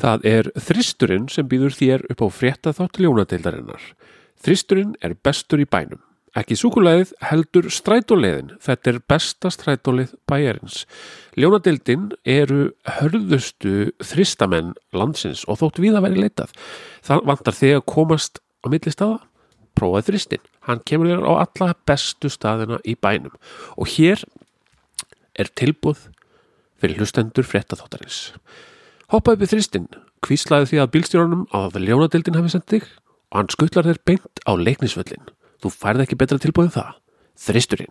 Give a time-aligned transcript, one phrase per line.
[0.00, 3.82] Það er þristurinn sem býður þér upp á frétta þátt ljónadeildarinnar.
[4.40, 6.00] Þristurinn er bestur í bænum.
[6.38, 8.52] Ekki súkulæðið heldur strætóleiðin.
[8.62, 10.84] Þetta er besta strætólið bæjarins.
[11.34, 16.54] Ljónadeildin eru hörðustu þristamenn landsins og þótt við að veri leitað.
[17.04, 19.18] Það vantar þig að komast á milli staða.
[19.76, 20.46] Prófaði þristinn.
[20.68, 23.34] Hann kemur þér á alla bestu staðina í bænum.
[23.76, 24.22] Og hér
[25.34, 26.06] er tilbúð
[26.80, 28.30] fyrir hlustendur frétta þáttarins.
[29.10, 29.88] Hoppa upp í þristinn,
[30.22, 32.84] kvíslaði því að bílstjórnum að ljónadeildin hafi sendt þig
[33.34, 35.32] og hann skuttlar þér beint á leiknisvöllin.
[35.58, 36.94] Þú færð ekki betra tilbúið það.
[37.34, 37.90] Þristurinn.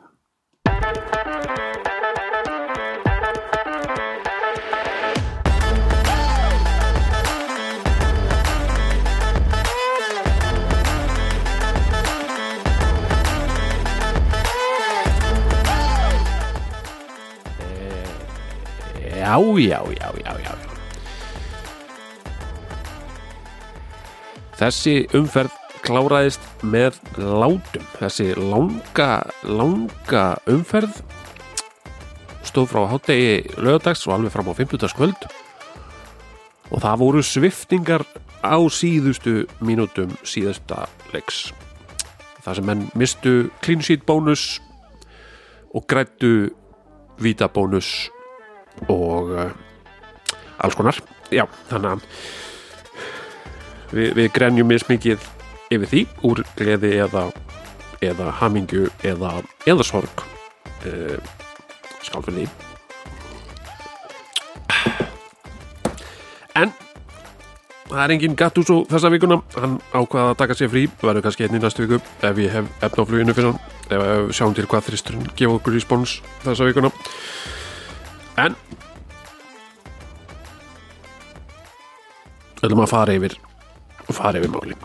[19.19, 20.38] Já, já, já, já,
[24.59, 25.53] Þessi umferð
[25.85, 27.85] kláraðist með látum.
[27.95, 30.97] Þessi langa, langa umferð
[32.43, 34.95] stóð frá hátegi lögadags og alveg fram á 50.
[34.97, 35.29] kvöld
[36.69, 38.03] og það voru sviftingar
[38.43, 41.53] á síðustu mínútum síðasta leiks.
[42.44, 44.59] Það sem menn mistu clean sheet bónus
[45.71, 46.51] og grættu
[47.23, 48.09] vítabónus
[48.91, 49.49] og uh,
[50.59, 50.99] alls konar.
[51.31, 52.05] Já, þannig að
[53.91, 55.27] við, við grenjum mismikið
[55.69, 57.27] yfir því úr gleði eða,
[58.01, 59.37] eða hamingju eða,
[59.69, 60.25] eða sorg
[60.85, 61.17] uh,
[62.01, 62.49] skál fyrir því
[66.59, 66.71] en
[67.89, 69.39] það er engin Gattuso þessa vikuna.
[69.57, 72.69] Hann ákvaða að taka sér frí verður kannski einn í næstu viku ef ég hef
[72.85, 76.69] efna á fluginu fyrir hann ef við sjáum til hvað þristurinn gefa okkur respons þessa
[76.69, 76.93] vikuna.
[78.39, 78.57] En
[82.59, 83.39] við ætlum að fara yfir
[84.15, 84.77] fara yfir máli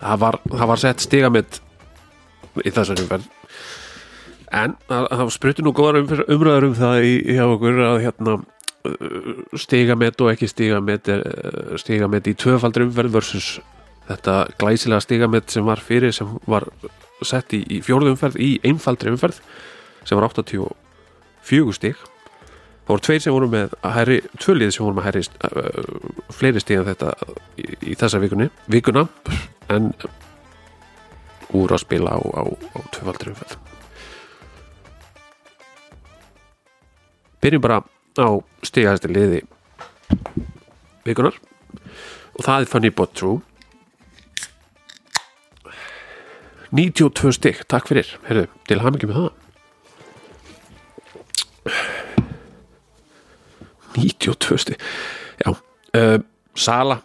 [0.00, 1.60] það var, það var sett stigamitt
[2.64, 3.28] í þessari umferð.
[4.60, 10.24] En það, spruti nú góðar umræður um það í, hjá okkur að hérna uh, stigamitt
[10.24, 13.50] og ekki stigamitt er uh, stigamitt í tvöfaldri umferð versus
[14.08, 16.66] þetta glæsilega stigamitt sem var fyrir sem var
[17.22, 19.38] sett í, í fjórðu umferð í einfaldri umferð
[20.02, 22.00] sem var 84 stig
[22.90, 26.80] það voru tveir sem voru með herri, tvölið sem voru með herri uh, fleiri stig
[26.80, 27.12] en þetta
[27.54, 29.04] í, í þessa vikunni vikuna.
[29.70, 29.92] En
[31.54, 33.54] úr að spila á, á, á tvöfaldri umferð.
[37.40, 37.78] Byrjum bara
[38.18, 38.28] á
[38.66, 39.44] stigahæsti liði
[41.06, 41.38] vikunar
[42.34, 43.38] og það er Funny But True.
[46.74, 48.10] 92 stig, takk fyrir.
[48.26, 49.38] Heyrðu, til hamingi með það
[53.96, 54.80] 92 stig.
[55.44, 56.18] Já, uh,
[56.54, 57.00] Sala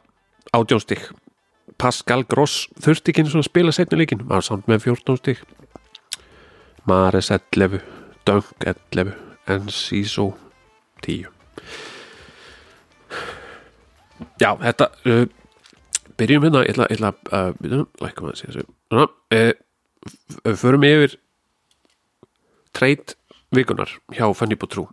[0.54, 1.06] 18 stig.
[1.78, 5.42] Pascal Gross þurfti ekki einu svona að spila setni leikin var samt með 14 stig.
[6.86, 7.82] Mares 11
[8.26, 9.14] Dunk 11
[9.50, 10.32] Enciso
[11.06, 11.26] 10
[14.40, 15.26] Já, þetta uh,
[16.20, 18.76] byrjum hérna, ég ætla, ég ætla uh, byrjum, lækkum að segja þessu.
[18.94, 21.18] Svona, uh, förum yfir
[22.76, 23.16] treyt
[23.56, 24.88] vikunar hjá Fanny Bótrú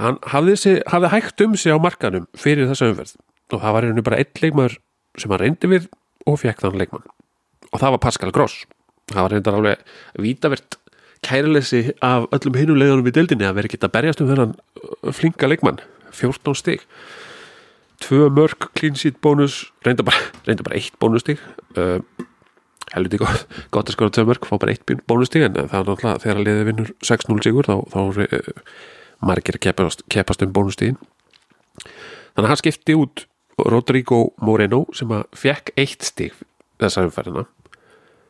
[0.00, 3.14] hann hafði, sig, hafði hægt um sig á markanum fyrir þessa umferð.
[3.54, 4.78] Og það var einu bara einn leikmaður
[5.16, 5.86] sem hann reyndi við
[6.26, 7.06] og fekk þann leikmann.
[7.72, 8.64] Og það var Pascal Gross.
[9.12, 9.84] Það var reyndar alveg
[10.22, 10.78] vítavert
[11.26, 15.12] kærleysi af öllum hinum leiðanum við deildinni að vera ekki að berjast um þennan uh,
[15.14, 15.80] flinka leikmann.
[16.16, 16.84] 14 stig.
[18.04, 21.40] Tvö mörg clean sheet bónus reynda bara, reynda bara eitt bónustig.
[21.78, 22.02] Uh,
[22.92, 26.20] helviti gott, gott að skora tvö mörg fá bara eitt bónustig en það er náttúrulega
[26.22, 28.60] þegar að liði vinnur 6-0 sigur þá, þá er uh,
[29.24, 30.98] margir keppast, keppast um bónustigin
[32.34, 36.36] þannig að hann skipti út Rodrigo Moreno sem að fekk eitt stig
[36.80, 37.46] þessa umferðina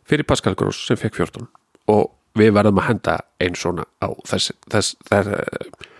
[0.06, 1.48] fyrir Pascal Gross sem fekk 14
[1.90, 5.94] og við verðum að henda einn svona á þess, þess, þess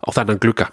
[0.00, 0.70] á þennan glugga.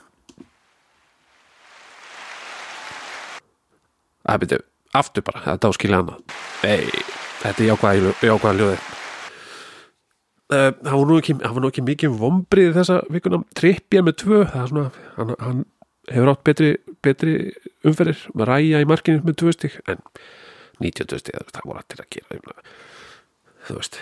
[4.27, 4.63] Að byrju,
[4.99, 6.37] aftur bara þetta áskilja annað.
[6.63, 7.03] Nei,
[7.43, 8.79] þetta er jákvæða, jákvæða ljóði
[10.53, 13.43] uh, það var nú ekki var nú ekki mikið vombrið þessa vikuna.
[13.57, 15.63] Trippja með tvö svona, hann, hann
[16.11, 16.73] hefur átt betri,
[17.05, 17.37] betri
[17.87, 18.27] umferðir.
[18.33, 20.03] Með ræja í markinu með tvö stík en
[20.83, 22.53] 92 stík, það voru allir að gera
[23.67, 23.99] þú veist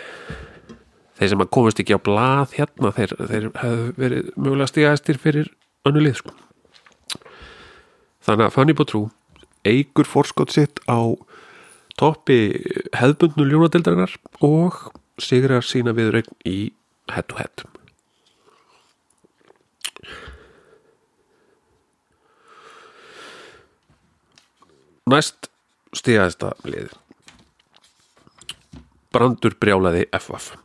[1.16, 5.52] þeir sem að komast ekki á blað hérna þeir, þeir hefðu verið mögulega stígaðistir fyrir
[5.88, 6.34] önnu lið sko.
[8.26, 9.06] þannig að Fanny Bótrú
[9.66, 11.16] eigur forskot sitt á
[12.00, 12.40] toppi
[12.98, 14.82] hefðbundnu ljónadeldarinnar og
[15.22, 16.74] sigrar sína viðrögn í
[17.12, 17.66] head to head.
[25.06, 25.52] Næst
[25.94, 26.94] stíðaðista lið
[29.14, 30.56] Brandur brjálaði FF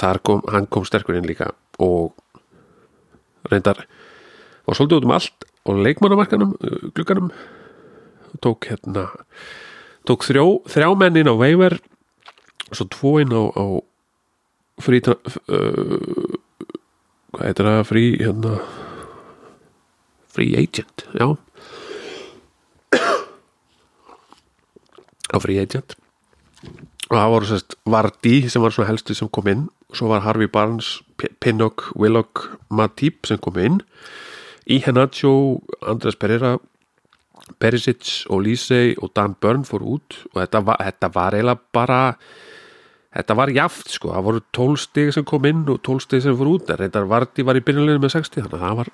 [0.00, 1.50] þar kom, hann kom sterkurinn líka
[1.82, 2.16] og
[3.52, 3.84] reyndar
[4.64, 7.28] var svolítið út um allt og leikmannamarkanum, uh, glukkanum
[8.40, 9.10] tók hérna
[10.08, 11.76] tók þrjó, þrjá mennin á veiver
[12.70, 13.64] og svo tvo inn á, á
[14.80, 16.38] frí uh,
[17.32, 17.82] hvað heitir það?
[17.88, 18.54] Frí hérna.
[20.32, 21.26] Free agent, já.
[25.32, 25.96] Á free agent.
[27.12, 29.66] Og það voru sérst Vardy sem var svona helstu sem kom inn.
[29.92, 31.02] Og svo var Harvey Barnes,
[31.44, 33.82] Pinnock, Willock Matip sem kom inn.
[34.64, 36.56] Iheanacho, Andres Pereira
[37.60, 40.22] Perisic og Lise og Dan Byrne fór út.
[40.32, 42.00] Og þetta var, þetta var eiginlega bara
[43.12, 46.36] þetta var jaft sko, það voru 12 stig sem kom inn og 12 stig sem
[46.38, 46.70] fór út.
[46.70, 48.92] En reyndar Vardy var í byrjuleginu með 60 þannig að það var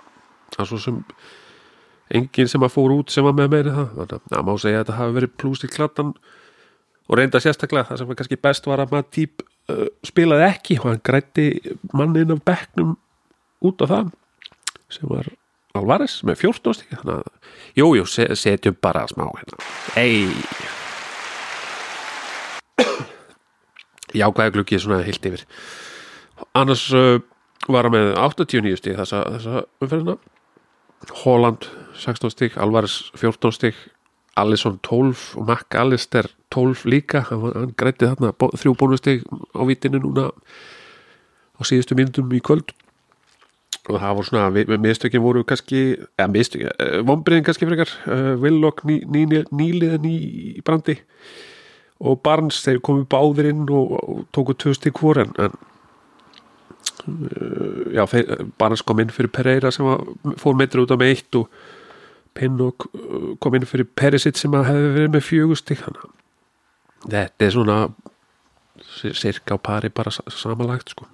[0.56, 0.98] það svo sem
[2.18, 3.94] enginn sem að fór út sem var með meiri það.
[3.98, 6.14] Þannig að má segja að þetta hafi verið plúst í klattan
[7.08, 10.78] og reynda sérstaklega það sem var kannski best var að maður típ uh, spilaði ekki
[10.82, 11.50] og hann grætti
[11.96, 12.96] mannin af bekknum
[13.64, 14.10] út af það
[14.92, 15.30] sem var
[15.78, 19.58] Alvarez með 14 stík þannig að, jújú, setjum bara smá hérna,
[20.00, 20.32] ei
[24.14, 25.44] jákvæða glukki svona heilt yfir.
[26.54, 27.18] Annars uh,
[27.68, 30.18] var hann með 89 stík þessa, þessa umferðina.
[31.24, 31.68] Holland
[31.98, 33.78] 16 stík, Alvarez 14 stík
[34.38, 39.62] Alisson 12 og Mac Allister 12 líka, hann, hann grætti þarna bó, þrjú bónustík á
[39.66, 40.28] vitinu núna
[41.58, 42.72] á síðustu mínutum í kvöld.
[43.88, 45.80] Og það voru svona, mistökin voru kannski
[46.18, 50.16] eða mistökin, uh, vonbriðin kannski frekar uh, Willock ný, ný, nýliðan í,
[50.58, 50.98] í brandi
[51.98, 55.56] og Barnes þeir komið báðir inn og, og tóku tvö stygg hvor en, en
[57.08, 60.04] uh, já, þeir, Barnes kom inn fyrir Pereira sem var,
[60.38, 61.50] fór meitra út af með eitt og
[62.38, 62.86] Pinnock
[63.42, 65.82] kom inn fyrir Perisic sem hefði verið með fjögustík
[67.08, 67.78] þetta er svona
[69.14, 71.06] cirka á pari bara samanlagt sko.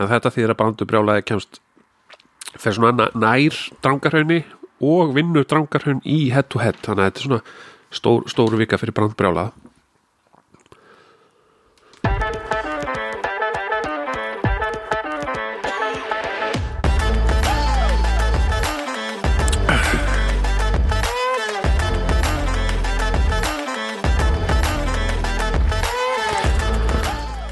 [0.00, 1.60] En þetta þýðir að brandu brjálaði kemst
[2.58, 4.42] fer svona nær drangarhaunni
[4.82, 6.80] og vinnur drangarhaun í head to head.
[6.82, 7.42] Þannig að þetta er svona
[7.92, 9.52] stór, stóru vika fyrir brandu brjálaða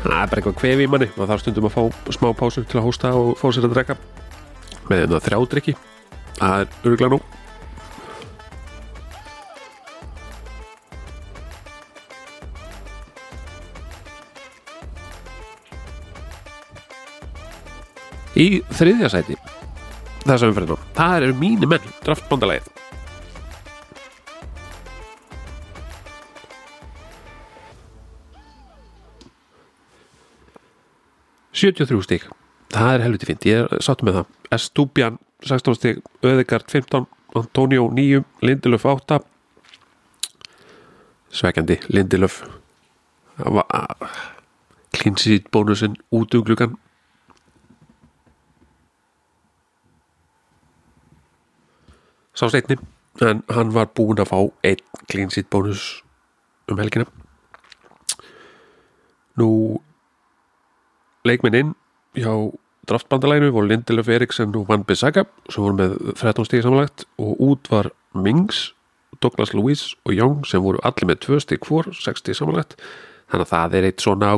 [0.00, 1.06] það er bara eitthvað kvefi í manni.
[1.16, 3.96] Og þarf stundum að fá smá pásu til að hósta og fá sér að drekka.
[4.90, 5.76] Með þetta þrjádrykki
[6.38, 7.20] það er öruglega nú.
[18.40, 19.34] Í þriðja sæti
[20.24, 22.76] þessum umferðinu, það eru mínu menn draftbóndalegið
[31.60, 32.22] ...73 stík...
[32.72, 33.44] ...það er helviti fint...
[33.44, 34.28] ...ég er satt með það...
[34.56, 36.02] ...Estúbjan 16 stík...
[36.22, 37.06] ...Öðegard 15...
[37.34, 38.24] ...Antonio 9...
[38.42, 39.20] ...Lindelöf 8...
[41.30, 41.80] ...Svekjandi...
[41.88, 42.42] ...Lindelöf...
[44.90, 45.96] ...Klinsít bónusinn...
[46.10, 46.76] ...út úr gluggan...
[52.34, 52.78] ...sá steitni...
[53.20, 54.38] ...en hann var búinn að fá...
[54.64, 56.02] ...einn klinsít bónus...
[56.68, 57.08] ...um helgina...
[59.40, 59.80] ...nú
[61.24, 61.70] leikminn inn
[62.16, 62.32] hjá
[62.88, 67.70] draftbandalæginu voru Lindelöf Eriksson og Van Bissaka sem voru með 13 stík samanlagt og út
[67.70, 68.74] var Mings,
[69.22, 72.78] Douglas Lewis og Young sem voru allir með 2 stík hvor, 6 stík samanlagt.
[73.30, 74.36] Þannig að það er eitt svona á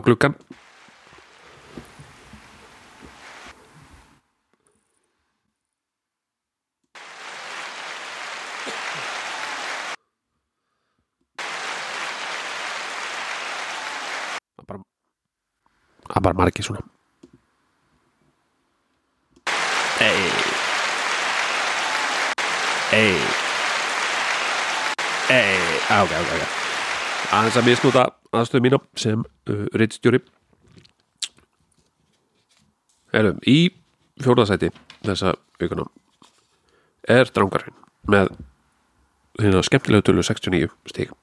[14.67, 14.83] bara
[16.09, 17.02] það er bara margir svona
[20.03, 20.31] ei
[22.93, 23.17] ei
[25.31, 26.43] ei ah, ok, ok, ok.
[27.33, 28.05] Aðeins að misnúta
[28.35, 30.21] aðstöðu mína sem uh, rittstjóri
[33.13, 33.59] erum í
[34.23, 34.73] fjórðasæti
[35.07, 35.87] þessa vikuna
[37.09, 37.79] er drangarinn
[38.11, 38.35] með
[39.41, 41.15] hérna skemmtilegu tölu 69 stík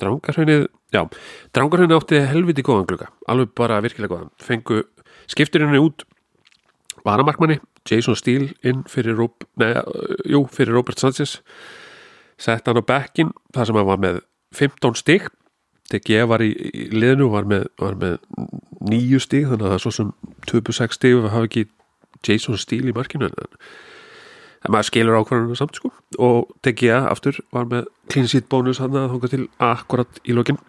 [0.00, 1.02] Drangarhaunnið, já,
[1.56, 4.32] Drangarhaunnið átti helviti góðan glugga, alveg bara virkilega góðan.
[4.40, 4.82] Fengu
[5.30, 6.06] skipturinnu út
[7.06, 9.84] varamarkmanni, Jason Steele inn fyrir, Rob, neða,
[10.28, 11.38] jú, fyrir Robert Sanchez,
[12.40, 14.22] sett hann á bekkin þar sem hann var með
[14.56, 15.30] 15 stygg
[15.90, 17.48] DG var í, í liðinu og var
[17.80, 18.18] var með
[18.86, 20.10] nýju stíg þannig að það er svo sem
[20.50, 21.64] 26 stíg við hafa ekki
[22.26, 23.58] Jason Steele í markinu en,
[24.64, 25.92] en maður skilur ákvarðanum samt sko.
[26.20, 30.60] Og DG aftur var með clean sheet bónus hann að þóka til akkurat í lokin.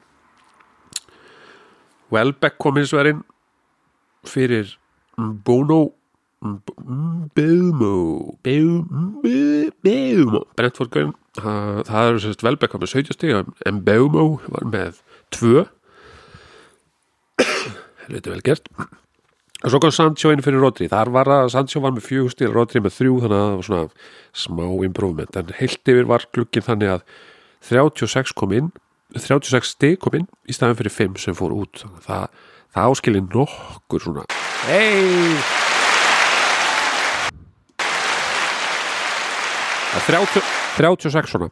[2.12, 3.24] Welbeck kom hins verinn
[4.28, 4.78] fyrir
[5.18, 5.94] Bono
[7.36, 13.36] Beumo Beumo Brentford Grön það eru sérst Welbeck var með 17 stíg
[13.70, 15.00] en Beumo var með
[15.38, 15.68] 2
[18.08, 18.68] helviti vel gert
[19.62, 20.88] og svo kom Sancho inn fyrir Rodri.
[20.90, 23.68] Þar var að Sancho var með 4 stíg Rodri með 3 þannig að það var
[23.68, 23.90] svona
[24.44, 25.38] smá improvement.
[25.38, 27.04] En heilt yfir var glukkin þannig að
[27.70, 28.72] 36 kom inn
[29.20, 31.84] 36 stíg kom inn í staðin fyrir 5 sem fór út.
[32.08, 32.30] Það,
[32.74, 34.26] það áskilir nokkur svona.
[34.66, 35.38] Hei
[39.92, 41.52] Það er 30, 36 svona.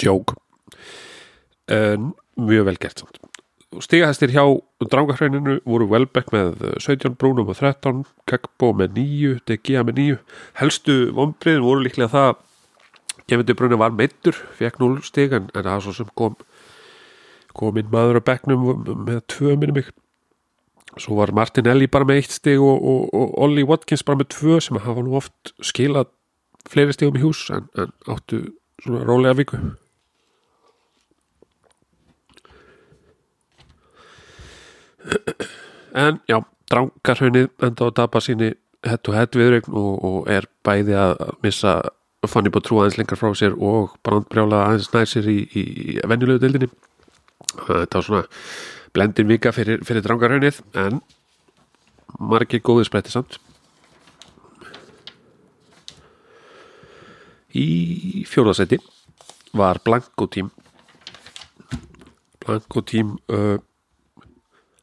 [0.00, 0.38] Joke.
[1.68, 3.18] En mjög vel gert samt
[3.76, 4.44] stigahæstir hjá
[4.80, 10.18] drángahrauninu voru Welbeck með 17 Brúnum og 13 Kekbo með 9 Degea með 9
[10.62, 12.30] helstu vonbriðin voru líklega það
[13.28, 16.38] Gefundi Brúnum var meittur fekk 0 stig en, það svo sem kom
[17.58, 18.64] kom inn maður á bekknum
[19.04, 19.96] með 2 minnum ykkur
[20.98, 24.62] svo var Martinelli bara með 1 stig og, og, og Ollie Watkins bara með 2
[24.64, 26.08] sem hafa nú oft skilað
[26.68, 28.46] fleiri stigum í hús en, en áttu
[28.80, 29.60] svona rólega viku
[36.04, 36.40] en já,
[36.70, 38.52] drangarhaunnið enda á að tapa síni
[38.86, 41.14] hett og hett viðrögn og, og er bæði að
[41.44, 41.80] missa
[42.28, 45.64] fann ég búið trú aðeins lengar frá sér og brandbrjála aðeins nær sér í, í,
[46.08, 46.68] venjulegu deildinni.
[47.54, 48.24] Þetta var svona
[48.94, 51.00] blendin vika fyrir, fyrir drangarhaunnið en
[52.18, 53.38] margir góðið sprætti samt.
[57.56, 58.80] Í fjóðasetti
[59.56, 60.50] var Blanko tím
[62.44, 63.56] Blanko tím uh,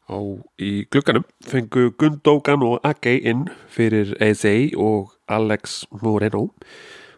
[0.06, 0.18] á,
[0.58, 6.50] í glugganum fengu Gundogan og Ake inn fyrir Eze og Alex Moreno.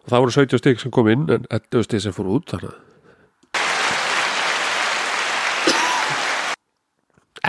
[0.03, 2.77] Og það voru 17 stygg sem kom inn en 11 stygg sem fór út þannig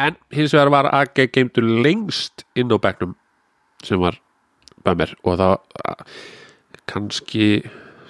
[0.01, 3.17] en hins vegar var Ake geimtur lengst inn á begnum
[3.85, 4.21] sem var
[4.85, 5.57] bæmir og það
[6.91, 7.49] kannski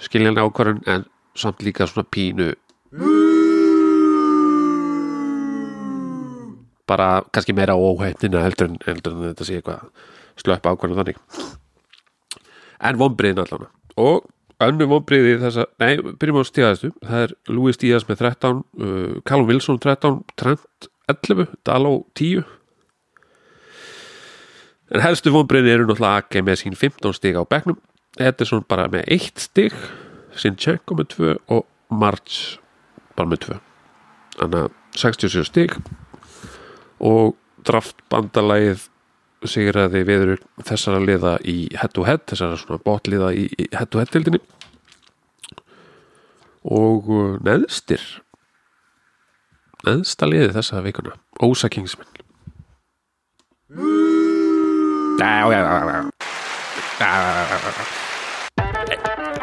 [0.01, 2.51] skiljan ákvarðan en samt líka svona pínu
[6.91, 9.87] bara kannski meira óhefnina heldur heldur en þetta sé eitthvað
[10.41, 11.49] slöpp ákvæmlega þannig.
[12.81, 13.69] En vonbriðin allan
[13.99, 14.29] og
[14.61, 19.49] önnu vonbriði þessa, nei, byrjum á stíðaðistu það er Louis Díaz með 13 uh, Callum
[19.49, 22.43] Wilson 13, Trent 11, Daló 10
[24.91, 27.79] en helstu vonbriðin eru náttúrulega Ake með sín 15 stíg á begnum
[28.19, 29.75] Edison bara með 1 stíg
[30.37, 32.59] Sinchenko með 2 og March
[33.17, 33.59] bara með 2
[34.37, 34.71] þannig að
[35.01, 35.77] 67 stíg
[37.01, 37.35] og
[37.67, 38.87] draftbandalagið
[39.49, 44.11] sigraði viður þessara liða í head to head, þessara svona botliða í head to head
[44.13, 44.41] tildinni
[46.61, 48.03] og uh, neðstir
[49.87, 52.21] neðsta liði þessa vikuna Ósa Kingsman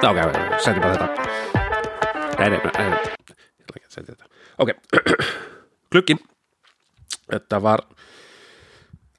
[0.09, 0.19] ok,
[0.63, 1.09] setjum bara þetta.
[2.39, 4.27] Nei, nei, nei Ég ætla ekki að setja þetta.
[4.63, 4.71] Ok,
[5.93, 6.21] klukkin
[7.31, 7.85] þetta var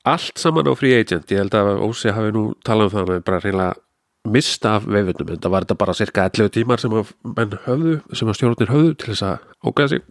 [0.09, 1.29] allt saman á free agent.
[1.31, 5.29] Ég held að Ósi hafi nú talað um það með bara reynilega mista af veifundum
[5.31, 8.95] þetta var þetta bara cirka 11 tímar sem að menn höfðu, sem að stjórnir höfðu
[8.99, 10.03] til þess að ógæða sig.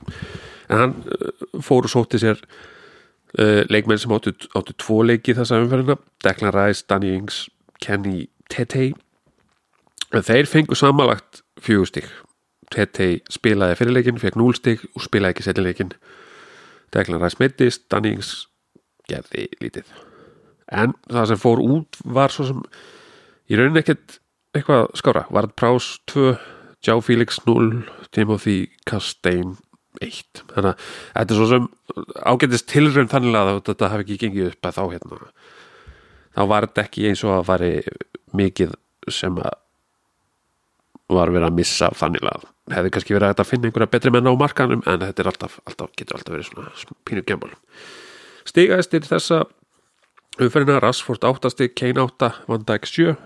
[0.69, 5.61] En hann uh, fór og sótti sér uh, leikmenn sem áttu, áttu tvo leiki þessa
[5.63, 5.99] umferðina.
[6.25, 7.47] Declan Rice, Danny Ings,
[7.85, 8.93] Kenny Tete.
[10.09, 12.09] En þeir fengu samanlagt fjögustík
[12.73, 15.93] Tete spilaði fyrirleikin, fekk núlstík og spilaði ekki setjuleikin
[16.95, 18.47] Declan Rice mittist, Dannings
[19.09, 19.89] gerði lítið.
[20.69, 22.65] En það sem fór út var svo sem
[23.49, 24.19] í rauninni ekkert
[24.57, 26.35] eitthvað skára, Vard Prás 2
[26.85, 27.83] Joe Felix 0
[28.15, 29.57] Timothy Castaigne
[30.05, 30.83] 1 þannig að
[31.15, 31.69] þetta er svo sem
[32.31, 35.31] ágættist tilraun þannig að þetta hafi ekki gengið upp að þá hérna.
[36.37, 37.73] Þá var þetta ekki eins og að fari
[38.39, 38.77] mikið
[39.11, 39.57] sem að
[41.09, 44.35] var verið að missa þannig að hefði kannski verið að finna einhverja betri menn á
[44.39, 47.55] markanum en þetta alltaf, alltaf getur alltaf verið svona pínu gemmál
[48.49, 49.45] stigaðistir þessa
[50.39, 53.17] umferðina Rassford 8 stig, Kane 8 Van Dijk 7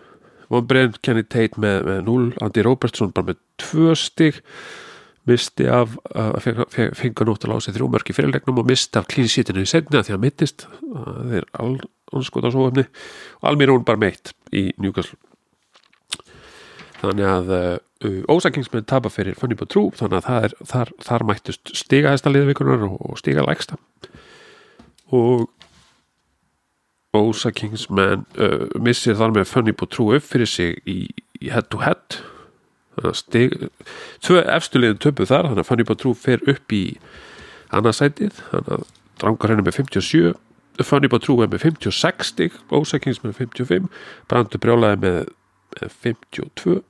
[0.52, 4.40] Von Brenn, Kenny Tate með, með 0 Andy Robertson bara með 2 stig.
[5.30, 6.34] Misti af uh,
[6.98, 10.24] fengur nóttal á sig þrjú mörki fyrirlegnum og misti af klínsítinu í segna því að
[10.24, 10.66] mittist.
[10.82, 12.84] Það alls skot á svo öfni
[13.38, 15.16] og Almirón bara meitt í Newcastle
[17.02, 21.26] þannig að uh, ósakingsmenn tapa fyrir Funny But True þannig að það er, þar, þar
[21.30, 23.78] mættust stiga hæsta liðvikunar og, og stiga lægsta
[25.12, 25.48] og
[27.12, 31.10] ósakingsmenn uh, missir þar með Funny But True upp fyrir sig í,
[31.42, 32.22] í head to head.
[32.96, 33.58] Þannig að stig
[34.24, 36.84] tvö efstulegin töpu þar þannig að Funny But True fer upp í
[37.72, 38.88] annarsætið þannig að
[39.20, 40.32] drangar henni með 57
[40.88, 43.88] Funny But True er með 56 stig Ósækings með 55
[44.32, 45.30] Brandur Brjálaði með með
[45.80, 46.80] 52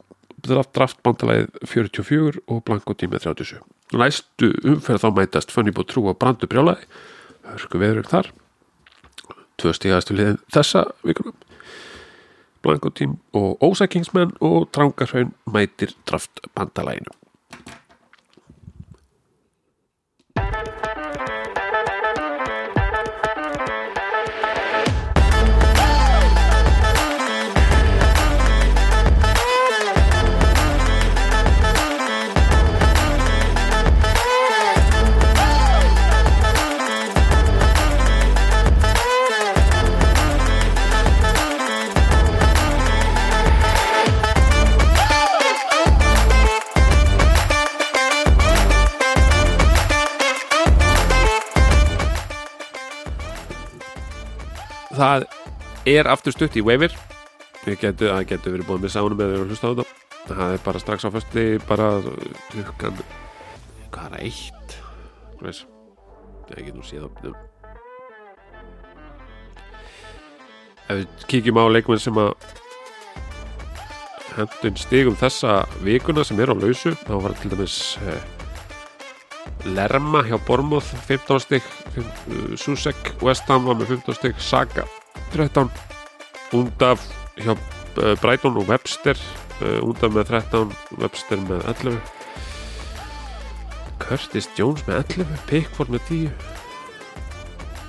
[0.43, 3.63] draft, draftbandalæðið 44 og Blankoti með 37
[3.93, 6.87] næstu umferð þá mætast Funny But True og Brandur Brjálaði
[7.47, 8.31] hörku veður þar.
[9.61, 11.35] Tvö stígaðastu liðin þessa vikuna.
[12.63, 17.22] Blankotím og Ósækingsmenn og Drangarhaun mætir draftbandalæðinu
[55.93, 56.95] er aftur stutt í Waver.
[57.63, 59.89] Það getur, verið búin með sánum eða hlusta á þetta.
[60.23, 61.89] Það er bara strax á fösti bara
[62.51, 63.01] klukkan
[63.93, 64.77] hvað er eitt?
[66.53, 67.25] Ég get nú séð upp
[70.93, 72.33] ef við kíkjum á leikmenn sem að
[74.37, 78.23] hendun stigum þessa vikuna sem er á lausu þá var til dæmis eh,
[79.77, 81.69] Lerma hjá Bormóð 15 stygg
[82.59, 84.87] Susek Westham var með 15 stygg Saga
[85.35, 85.71] 13
[86.59, 87.07] Undaf
[87.41, 89.19] hjá uh, Brighton og Webster
[89.63, 92.01] Undaf með 13 Webster með 11
[94.03, 96.53] Curtis Jones með 11 Pickford með 10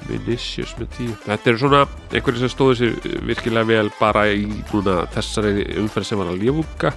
[0.08, 5.04] Vinicius með 10 Þetta eru svona einhverju sem stóðu sér virkilega vel bara í núna
[5.16, 6.94] þessari umferð sem var að lífúka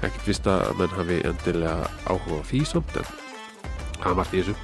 [0.00, 3.08] ekkert vist að menn hafi endilega áhuga því samt en
[4.00, 4.56] það er margt í þessu.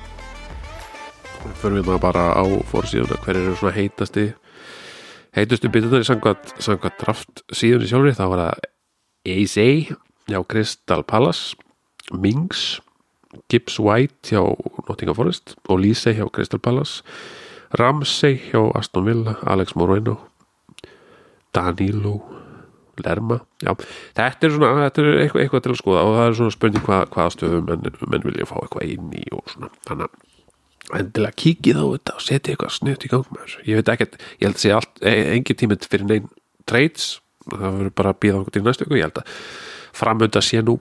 [1.61, 4.31] Förum við maður bara á fórsíðuna hver eru svona heitasti
[5.37, 8.67] heitustu bitunar í sangvað draft síðunni sjálfri þá var það
[9.37, 9.69] Ace
[10.31, 11.57] hjá Crystal Palace
[12.15, 12.81] Mings
[13.51, 14.43] Gibbs White hjá
[14.87, 17.03] Nottingham Forest og Lise hjá Crystal Palace
[17.77, 20.19] Ramsey hjá Aston Villa Alex Moreno
[21.55, 22.17] Danilo
[23.05, 23.43] Lerma.
[23.61, 23.75] Já,
[24.17, 26.87] þetta er svona, þetta er eitthvað, eitthvað til að skoða og það er svona spurning
[26.87, 29.69] hvað, hvað stöðum menn, menn vilja fá eitthvað inn í og svona.
[29.89, 30.07] Þannig
[30.95, 34.47] endilega kikið á þetta og setja eitthvað snutt í gang með ég veit ekkert, ég
[34.47, 36.29] held að segja allt engin tímið fyrir neinn
[36.69, 37.07] trades.
[37.47, 39.33] Það verður bara að býða okkur til næstu ykkur ég held að
[39.97, 40.77] framönda sé nú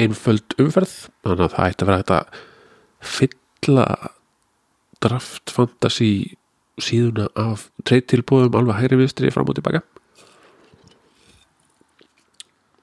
[0.00, 0.94] einföld umferð
[1.26, 2.20] þannig að það ætti að vera þetta
[3.10, 3.86] fylla
[5.00, 6.12] draft fantasy
[6.80, 9.82] síðuna af trade tilbúðum alveg hægri vinstri fram og tilbaka.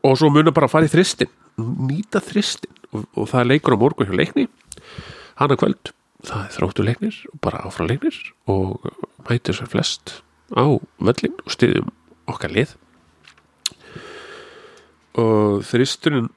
[0.06, 3.76] Og svo munum bara að fara í þristin nýta þristin og, og það er leikur
[3.76, 4.46] á morgun hjá leikni
[5.38, 5.92] hana kvöld,
[6.26, 8.18] það er þróttu leiknir og bara áfram leiknir
[8.50, 8.88] og
[9.28, 10.18] mætir sér flest
[10.56, 10.66] á
[11.04, 11.92] völlin og styðjum
[12.32, 12.74] okkar lið.
[15.18, 16.30] Og þristurinn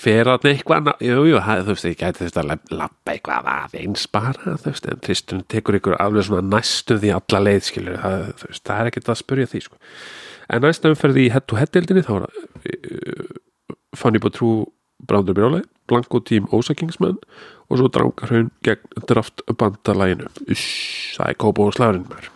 [0.00, 4.06] fer að eitthvað jújú, jú, þú veist, ég gæti þess að lappa eitthvað að eins
[4.10, 8.26] bara þú veist, en þristurinn tekur ykkur alveg svona næstum því alla leið, skilur það,
[8.46, 9.80] veist, það er ekkert að spurja því, sko.
[10.50, 13.34] En næsta umferði í head-to-head-deildinni þá var það uh,
[13.98, 14.22] Fanny
[15.06, 17.18] Brándur Bjóla, Blanko tím Ósakingsmenn
[17.70, 22.30] og svo Drangarhaun gegn draft bandalæginu það er kópa og slagurinn mér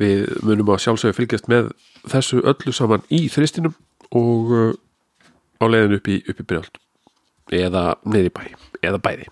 [0.00, 1.70] við munum að sjálfsögja fylgjast með
[2.10, 3.76] þessu öllu saman í þristinum
[4.14, 4.72] og uh,
[5.62, 6.82] á leiðin upp í, í brjáld
[7.54, 8.44] eða neyri bæ,
[8.82, 9.30] eða bæði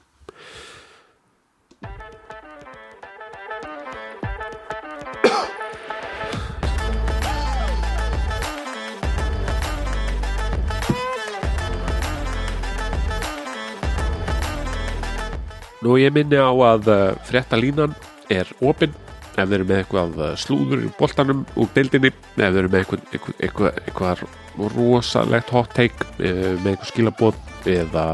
[15.83, 17.95] Nú ég minni á að uh, frétta línan
[18.31, 18.93] er opinn
[19.33, 22.85] ef þeir eru með eitthvað uh, slúður í boltanum úr deildinni, ef þeir eru með
[22.85, 28.05] eitthvað, eitthvað, eitthvað, eitthvað rosalegt hot take uh, með eitthvað skilabóð eða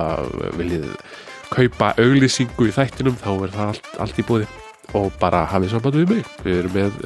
[0.57, 0.89] viljið
[1.49, 4.49] kaupa auglýsingu í þættinum þá er það allt, allt í búði
[4.97, 6.33] og bara hafið samband við mig.
[6.45, 6.99] Við erum með,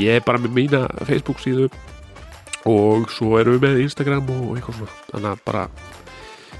[0.00, 1.70] ég er bara með mína Facebook síðu
[2.68, 4.96] og svo erum við með Instagram og eitthvað svona.
[5.12, 5.66] Þannig að bara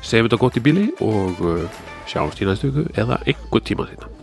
[0.01, 1.43] segjum þetta gott í bíli og
[2.07, 4.22] sjáumst í næstu viku eða einhver tíma þetta